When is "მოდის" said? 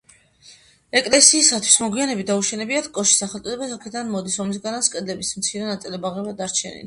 4.15-4.39